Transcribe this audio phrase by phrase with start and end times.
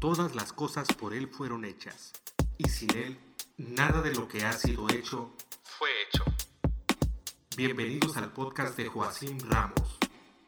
[0.00, 2.12] Todas las cosas por Él fueron hechas,
[2.56, 3.18] y sin Él,
[3.56, 6.24] nada de lo que ha sido hecho fue hecho.
[7.56, 9.98] Bienvenidos al podcast de Joacim Ramos.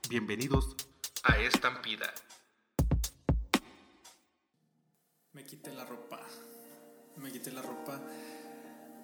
[0.09, 0.77] Bienvenidos
[1.25, 2.15] a Estampida.
[5.33, 6.21] Me quité la ropa.
[7.17, 8.01] Me quité la ropa.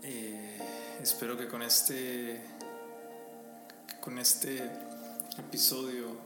[0.04, 0.60] Eh,
[1.02, 2.40] espero que con este.
[4.00, 4.64] Con este
[5.38, 6.16] episodio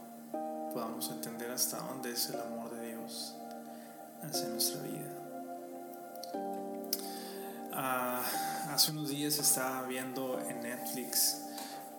[0.75, 3.40] podamos entender hasta dónde es el amor de Dios
[4.23, 5.01] hacia nuestra vida.
[7.73, 8.23] Ah,
[8.71, 11.43] hace unos días estaba viendo en Netflix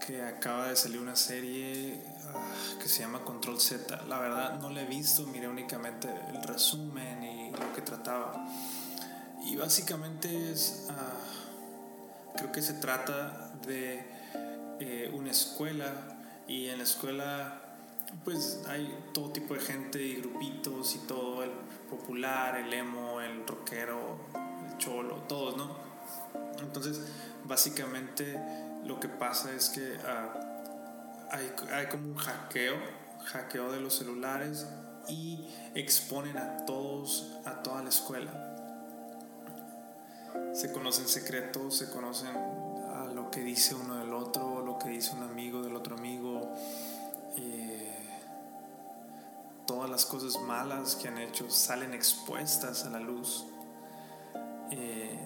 [0.05, 4.03] que acaba de salir una serie ah, que se llama Control Z.
[4.07, 8.45] La verdad no la he visto, miré únicamente el resumen y lo que trataba.
[9.43, 14.05] Y básicamente es, ah, creo que se trata de
[14.79, 15.93] eh, una escuela
[16.47, 17.60] y en la escuela
[18.23, 21.51] pues hay todo tipo de gente y grupitos y todo, el
[21.89, 24.17] popular, el emo, el rockero,
[24.69, 25.75] el cholo, todos, ¿no?
[26.59, 27.01] Entonces,
[27.45, 28.39] básicamente
[28.85, 30.33] lo que pasa es que ah,
[31.31, 32.75] hay, hay como un hackeo,
[33.25, 34.67] hackeo de los celulares
[35.07, 38.47] y exponen a todos, a toda la escuela.
[40.53, 45.15] Se conocen secretos, se conocen a lo que dice uno del otro, lo que dice
[45.15, 45.23] un
[49.81, 53.47] todas las cosas malas que han hecho salen expuestas a la luz.
[54.69, 55.17] Eh,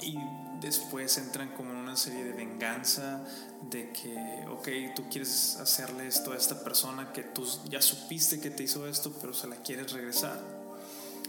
[0.00, 0.18] y
[0.60, 3.24] después entran como en una serie de venganza
[3.70, 8.50] de que, ok, tú quieres hacerle esto a esta persona que tú ya supiste que
[8.50, 10.40] te hizo esto, pero se la quieres regresar.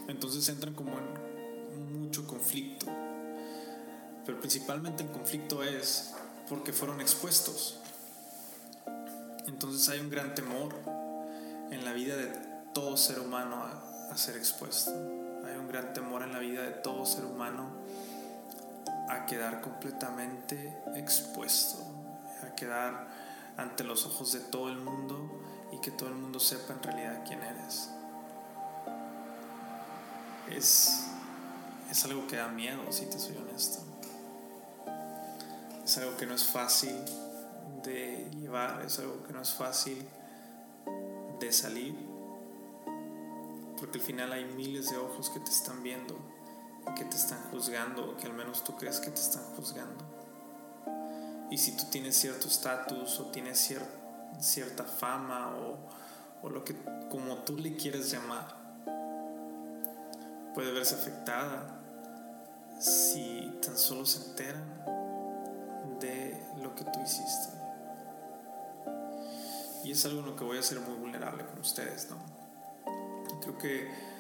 [0.08, 2.88] Entonces entran como en mucho conflicto.
[4.26, 6.16] Pero principalmente el conflicto es
[6.50, 7.78] porque fueron expuestos.
[9.46, 10.93] Entonces hay un gran temor
[11.74, 12.28] en la vida de
[12.74, 14.92] todo ser humano a, ser expuesto.
[15.44, 17.72] Hay un gran temor en la vida de todo ser humano
[19.10, 21.84] a quedar completamente expuesto,
[22.44, 23.08] a quedar
[23.58, 25.42] ante los ojos de todo el mundo
[25.72, 27.90] y que todo el mundo sepa en realidad quién eres.
[30.52, 31.06] Es,
[31.90, 33.80] es algo que da miedo, si te soy honesto.
[35.84, 36.96] Es algo que no es fácil
[37.84, 40.08] de llevar, es algo que no es fácil
[41.54, 41.96] salir,
[43.80, 46.16] porque al final hay miles de ojos que te están viendo,
[46.96, 50.04] que te están juzgando, o que al menos tú crees que te están juzgando.
[51.50, 53.72] Y si tú tienes cierto estatus o tienes
[54.40, 55.78] cierta fama o,
[56.42, 56.76] o lo que
[57.10, 58.64] como tú le quieres llamar,
[60.54, 61.80] puede verse afectada
[62.80, 64.64] si tan solo se enteran
[66.00, 67.63] de lo que tú hiciste.
[69.84, 72.18] Y es algo en lo que voy a ser muy vulnerable con ustedes, ¿no?
[73.42, 74.14] Creo que,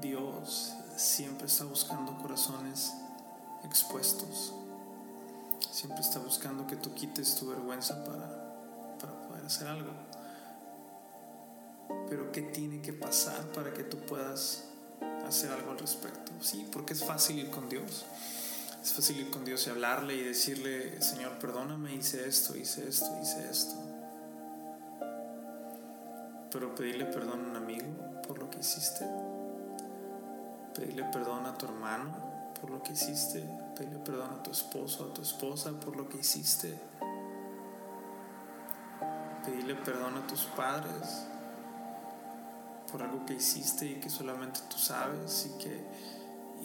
[0.00, 2.92] Dios siempre está buscando corazones
[3.64, 4.52] expuestos.
[5.70, 9.92] Siempre está buscando que tú quites tu vergüenza para, para poder hacer algo.
[12.08, 14.64] Pero ¿qué tiene que pasar para que tú puedas
[15.26, 16.32] hacer algo al respecto?
[16.40, 18.06] Sí, porque es fácil ir con Dios.
[18.86, 23.18] Es fácil ir con Dios y hablarle y decirle, Señor, perdóname, hice esto, hice esto,
[23.20, 23.74] hice esto.
[26.52, 27.88] Pero pedirle perdón a un amigo
[28.24, 29.04] por lo que hiciste.
[30.72, 33.42] Pedirle perdón a tu hermano por lo que hiciste.
[33.76, 36.78] Pedirle perdón a tu esposo, a tu esposa por lo que hiciste.
[39.44, 41.24] Pedirle perdón a tus padres
[42.92, 46.15] por algo que hiciste y que solamente tú sabes y que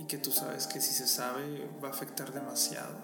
[0.02, 2.96] y que tú sabes que si se sabe va a afectar demasiado.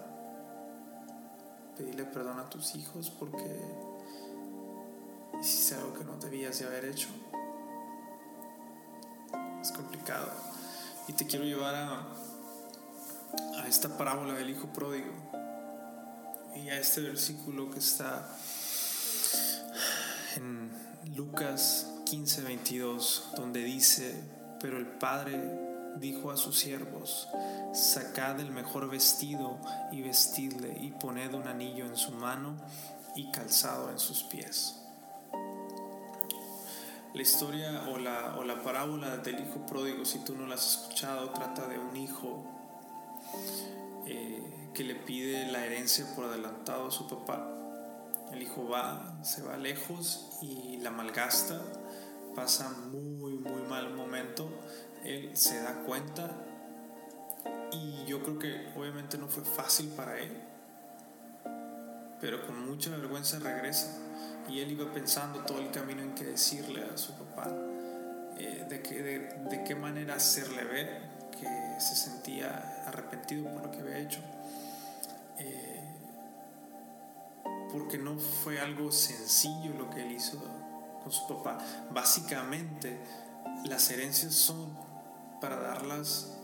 [1.76, 3.60] Pedirle perdón a tus hijos porque
[5.40, 7.08] hiciste algo que no debías de haber hecho.
[9.62, 10.32] Es complicado.
[11.06, 12.06] Y te quiero llevar a,
[13.60, 15.12] a esta parábola del hijo pródigo
[16.56, 18.28] y a este versículo que está
[20.34, 20.68] en
[21.14, 24.20] Lucas 15, 22, donde dice,
[24.60, 25.67] pero el Padre
[26.00, 27.28] dijo a sus siervos,
[27.72, 29.58] sacad el mejor vestido
[29.92, 32.56] y vestidle y poned un anillo en su mano
[33.14, 34.76] y calzado en sus pies.
[37.14, 40.82] La historia o la, o la parábola del hijo pródigo, si tú no la has
[40.82, 42.44] escuchado, trata de un hijo
[44.06, 47.54] eh, que le pide la herencia por adelantado a su papá.
[48.32, 51.60] El hijo va, se va lejos y la malgasta,
[52.34, 54.48] pasa muy, muy mal momento
[55.04, 56.30] él se da cuenta
[57.72, 60.32] y yo creo que obviamente no fue fácil para él,
[62.20, 63.96] pero con mucha vergüenza regresa
[64.48, 67.48] y él iba pensando todo el camino en que decirle a su papá
[68.38, 73.78] eh, de, que, de, qué manera hacerle ver que se sentía arrepentido por lo que
[73.78, 74.20] había hecho.
[75.38, 75.84] Eh,
[77.70, 80.42] porque no fue algo sencillo lo que él hizo
[81.02, 81.58] con su papá.
[81.90, 82.98] Básicamente,
[83.64, 84.87] las herencias son
[85.40, 86.38] para darlas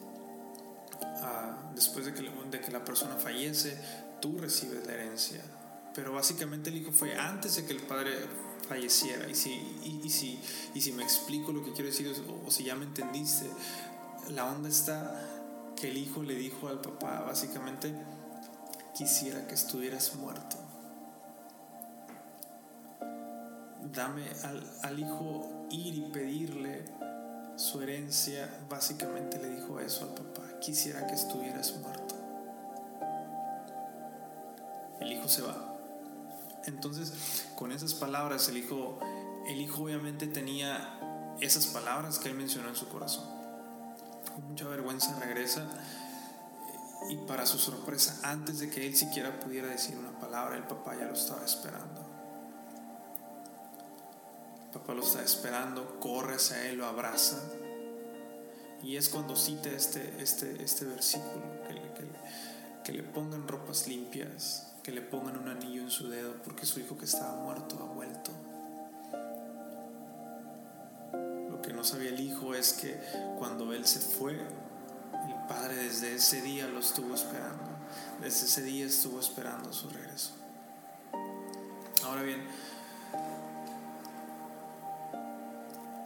[1.74, 2.14] después de
[2.60, 3.76] que, la persona fallece,
[4.20, 5.42] tú recibes la herencia.
[5.94, 8.12] Pero básicamente el hijo fue antes de que el padre
[8.68, 9.28] falleciera.
[9.28, 9.52] Y si,
[10.04, 10.40] y, si,
[10.74, 12.12] y si me explico lo que quiero decir,
[12.44, 13.48] o, si ya me entendiste,
[14.30, 15.20] la onda está
[15.76, 17.94] que el hijo le dijo al papá, básicamente,
[18.94, 20.56] quisiera que estuvieras muerto.
[23.92, 26.84] Dame al, al hijo ir y pedirle
[27.56, 32.14] su herencia, básicamente le dijo eso al papá, quisiera que estuvieras muerto.
[35.00, 35.76] El hijo se va.
[36.66, 38.98] Entonces, con esas palabras, el hijo,
[39.46, 40.98] el hijo obviamente tenía
[41.40, 43.26] esas palabras que él mencionó en su corazón.
[44.32, 45.66] Con mucha vergüenza regresa
[47.10, 50.96] y para su sorpresa, antes de que él siquiera pudiera decir una palabra, el papá
[50.96, 52.03] ya lo estaba esperando.
[54.74, 57.40] Papá lo está esperando, corre hacia él, lo abraza.
[58.82, 62.08] Y es cuando cita este, este, este versículo, que que,
[62.82, 66.80] que le pongan ropas limpias, que le pongan un anillo en su dedo porque su
[66.80, 68.32] hijo que estaba muerto ha vuelto.
[71.50, 73.00] Lo que no sabía el hijo es que
[73.38, 77.70] cuando él se fue, el padre desde ese día lo estuvo esperando.
[78.20, 80.32] Desde ese día estuvo esperando su regreso.
[82.02, 82.44] Ahora bien,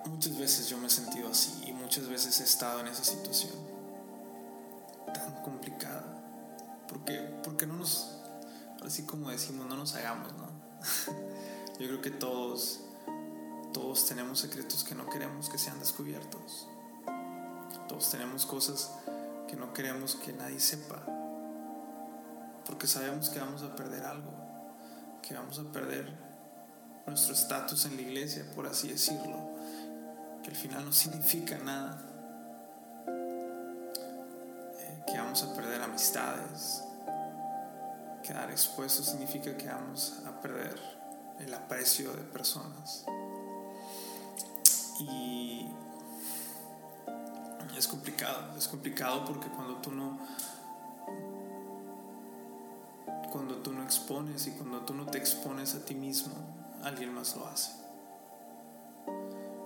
[0.09, 3.53] muchas veces yo me he sentido así y muchas veces he estado en esa situación
[5.13, 6.05] tan complicada.
[6.89, 8.19] Porque, porque no nos
[8.85, 10.49] así como decimos, no nos hagamos, ¿no?
[11.79, 12.81] Yo creo que todos,
[13.73, 16.69] todos tenemos secretos que no queremos que sean descubiertos.
[17.89, 18.91] Todos tenemos cosas
[19.47, 21.03] que no queremos que nadie sepa.
[22.67, 24.33] Porque sabemos que vamos a perder algo,
[25.23, 26.13] que vamos a perder
[27.07, 29.48] nuestro estatus en la iglesia, por así decirlo,
[30.49, 32.03] al final no significa nada,
[34.79, 36.83] eh, que vamos a perder amistades,
[38.23, 40.81] quedar expuesto significa que vamos a perder
[41.39, 43.05] el aprecio de personas.
[45.00, 45.69] Y
[47.77, 50.19] es complicado, es complicado porque cuando tú no
[53.31, 56.33] cuando tú no expones y cuando tú no te expones a ti mismo,
[56.83, 57.73] alguien más lo hace.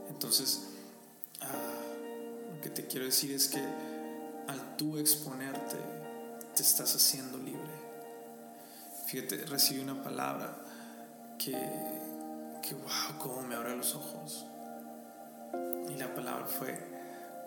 [0.09, 0.72] Entonces,
[2.63, 3.63] que te quiero decir es que
[4.49, 5.77] al tú exponerte,
[6.55, 7.71] te estás haciendo libre.
[9.07, 10.57] Fíjate, recibí una palabra
[11.39, 14.47] que, wow, cómo me abre los ojos.
[15.91, 16.79] Y la palabra fue,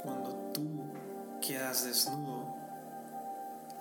[0.04, 0.84] cuando tú
[1.42, 2.56] quedas desnudo,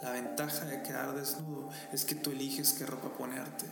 [0.02, 3.66] la ventaja de quedar desnudo es que tú eliges qué ropa ponerte.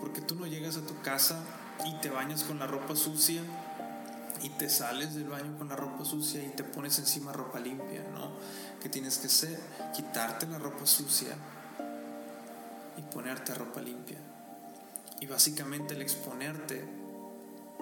[0.00, 1.40] Porque tú no llegas a tu casa
[1.84, 3.42] y te bañas con la ropa sucia
[4.42, 8.02] y te sales del baño con la ropa sucia y te pones encima ropa limpia,
[8.12, 8.32] ¿no?
[8.80, 9.58] Que tienes que hacer,
[9.94, 11.34] quitarte la ropa sucia
[12.96, 14.18] y ponerte ropa limpia.
[15.20, 16.84] Y básicamente el exponerte,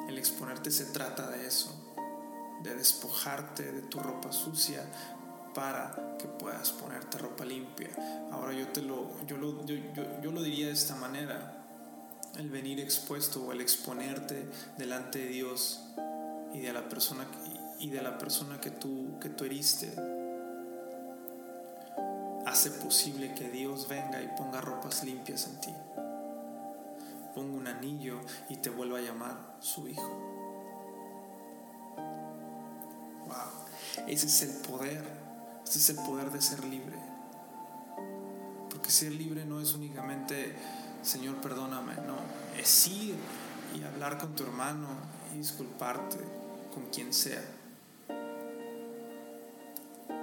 [0.09, 1.75] el exponerte se trata de eso,
[2.63, 4.83] de despojarte de tu ropa sucia
[5.55, 7.89] para que puedas ponerte ropa limpia.
[8.31, 9.75] Ahora yo te lo, yo lo, yo,
[10.23, 11.65] yo, lo diría de esta manera,
[12.37, 15.81] el venir expuesto o el exponerte delante de Dios
[16.57, 17.27] y de la persona
[17.79, 19.93] y de la persona que tú que tú heriste
[22.47, 25.75] hace posible que Dios venga y ponga ropas limpias en ti.
[27.35, 30.09] Ponga un anillo y te vuelva a llamar su hijo.
[33.27, 35.05] Wow, ese es el poder,
[35.67, 36.97] ese es el poder de ser libre.
[38.71, 40.57] Porque ser libre no es únicamente,
[41.03, 42.17] Señor, perdóname, no,
[42.59, 43.17] es ir
[43.75, 44.89] y hablar con tu hermano
[45.35, 46.46] y disculparte
[46.77, 47.43] con quien sea.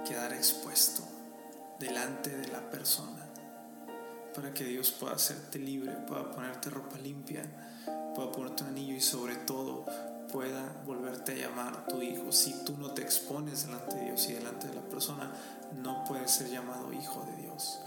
[0.06, 1.02] Quedar expuesto
[1.80, 3.26] delante de la persona
[4.32, 7.42] para que Dios pueda hacerte libre, pueda ponerte ropa limpia,
[8.14, 9.84] pueda ponerte un anillo y sobre todo
[10.32, 12.30] pueda volverte a llamar tu hijo.
[12.30, 15.32] Si tú no te expones delante de Dios y delante de la persona,
[15.82, 17.80] no puedes ser llamado hijo de Dios.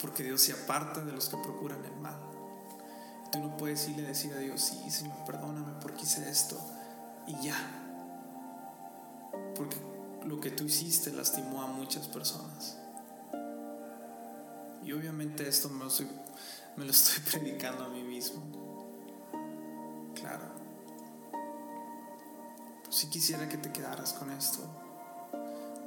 [0.00, 2.29] Porque Dios se aparta de los que procuran el mal.
[3.30, 6.58] Tú no puedes irle a decir a Dios, sí, Señor, perdóname porque hice esto.
[7.26, 7.56] Y ya.
[9.54, 9.76] Porque
[10.24, 12.76] lo que tú hiciste lastimó a muchas personas.
[14.82, 16.08] Y obviamente esto me lo estoy,
[16.76, 18.42] me lo estoy predicando a mí mismo.
[20.14, 20.46] Claro.
[22.88, 24.68] Si quisiera que te quedaras con esto.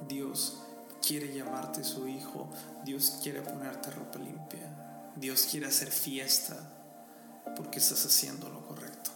[0.07, 0.61] Dios
[1.05, 2.49] quiere llamarte su hijo.
[2.85, 5.11] Dios quiere ponerte ropa limpia.
[5.17, 6.82] Dios quiere hacer fiesta
[7.55, 9.11] porque estás haciendo lo correcto.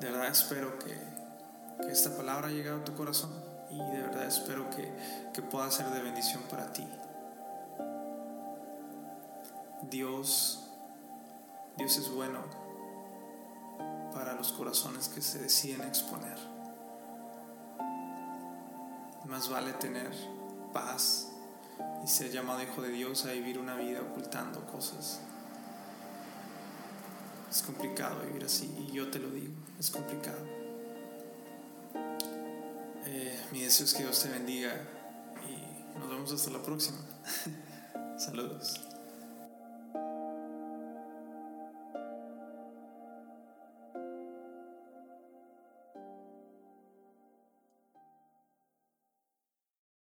[0.00, 1.16] De verdad espero que,
[1.90, 3.30] esta palabra haya llegado a tu corazón
[3.70, 4.90] y de verdad espero que,
[5.32, 6.86] que pueda ser de bendición para ti.
[9.90, 10.68] Dios,
[11.76, 12.40] Dios es bueno
[14.12, 16.38] para los corazones que se deciden exponer.
[19.26, 20.10] Más vale tener
[20.72, 21.28] paz
[22.02, 25.20] y ser llamado hijo de Dios a vivir una vida ocultando cosas.
[27.56, 30.44] Es complicado vivir así y yo te lo digo, es complicado.
[33.06, 34.78] Eh, mi deseo es que Dios te bendiga
[35.48, 36.98] y nos vemos hasta la próxima.
[38.18, 38.78] Saludos.